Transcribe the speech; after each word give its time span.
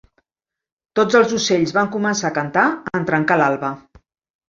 Tots 0.99 1.19
els 1.19 1.35
ocells 1.41 1.75
van 1.77 1.93
començar 1.99 2.33
a 2.33 2.37
cantar 2.41 2.67
en 3.01 3.09
trencar 3.13 3.43
l'alba. 3.45 3.75